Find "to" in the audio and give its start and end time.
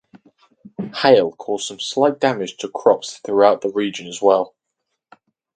2.57-2.67